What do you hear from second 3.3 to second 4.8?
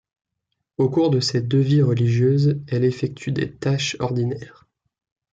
des tâches ordinaires.